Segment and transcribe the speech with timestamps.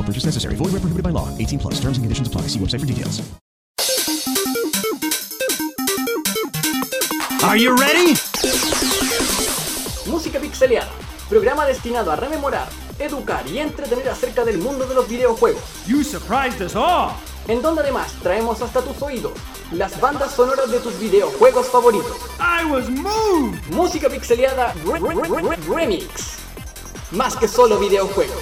[0.00, 0.54] No purchase necessary.
[0.56, 1.28] Void where prohibited by law.
[1.36, 1.74] 18 plus.
[1.74, 2.42] Terms and conditions apply.
[2.48, 3.20] See website for details.
[7.44, 8.14] Are you ready?
[10.06, 10.88] Música Pixeleada,
[11.28, 16.60] programa destinado a rememorar, educar y entretener acerca del mundo de los videojuegos, You surprised
[16.62, 17.12] us all.
[17.48, 19.32] en donde además traemos hasta tus oídos
[19.72, 22.16] las bandas sonoras de tus videojuegos favoritos.
[22.38, 23.60] I was moved.
[23.70, 26.38] Música Pixeleada Re- Re- Re- Re- Remix.
[27.12, 28.36] Más que solo videojuegos.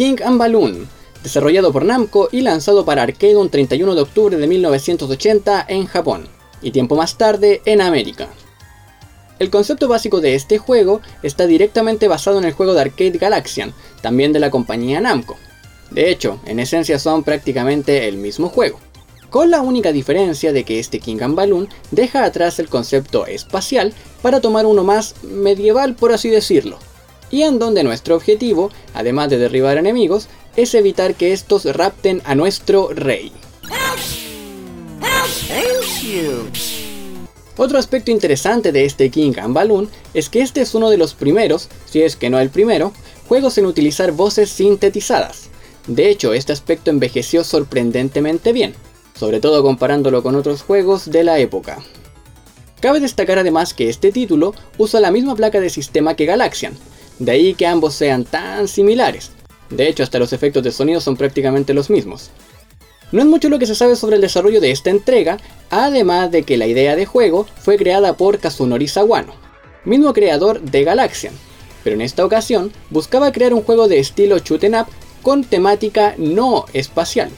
[0.00, 0.88] King and Balloon,
[1.22, 6.26] desarrollado por Namco y lanzado para arcade un 31 de octubre de 1980 en Japón,
[6.62, 8.30] y tiempo más tarde en América.
[9.38, 13.74] El concepto básico de este juego está directamente basado en el juego de arcade Galaxian,
[14.00, 15.36] también de la compañía Namco.
[15.90, 18.80] De hecho, en esencia son prácticamente el mismo juego,
[19.28, 23.92] con la única diferencia de que este King and Balloon deja atrás el concepto espacial
[24.22, 26.78] para tomar uno más medieval por así decirlo,
[27.30, 32.34] y en donde nuestro objetivo, además de derribar enemigos, es evitar que estos rapten a
[32.34, 33.32] nuestro rey.
[37.56, 41.14] Otro aspecto interesante de este King and Balloon es que este es uno de los
[41.14, 42.92] primeros, si es que no el primero,
[43.28, 45.50] juegos en utilizar voces sintetizadas.
[45.86, 48.74] De hecho, este aspecto envejeció sorprendentemente bien,
[49.14, 51.78] sobre todo comparándolo con otros juegos de la época.
[52.80, 56.72] Cabe destacar además que este título usa la misma placa de sistema que Galaxian,
[57.20, 59.30] de ahí que ambos sean tan similares.
[59.68, 62.30] De hecho, hasta los efectos de sonido son prácticamente los mismos.
[63.12, 65.38] No es mucho lo que se sabe sobre el desarrollo de esta entrega,
[65.68, 69.34] además de que la idea de juego fue creada por Kazunori Sawano,
[69.84, 71.34] mismo creador de Galaxian,
[71.84, 74.86] pero en esta ocasión buscaba crear un juego de estilo shoot 'em up
[75.22, 77.30] con temática no espacial.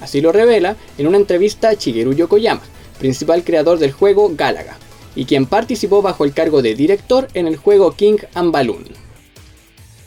[0.00, 2.62] Así lo revela en una entrevista a Shigeru Yokoyama,
[2.98, 4.76] principal creador del juego Galaga,
[5.16, 9.03] y quien participó bajo el cargo de director en el juego King and Balloon.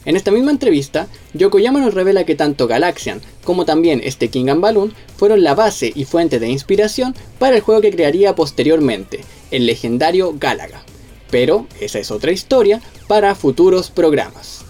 [0.08, 4.62] En esta misma entrevista, Yokoyama nos revela que tanto Galaxian como también este King and
[4.62, 9.66] Balloon fueron la base y fuente de inspiración para el juego que crearía posteriormente, el
[9.66, 10.82] legendario Galaga.
[11.30, 14.62] Pero esa es otra historia para futuros programas.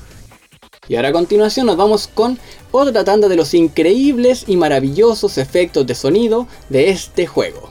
[0.90, 2.40] Y ahora a continuación nos vamos con
[2.72, 7.70] otra tanda de los increíbles y maravillosos efectos de sonido de este juego.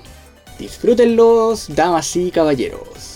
[0.61, 3.16] Disfrútenlos, damas y caballeros.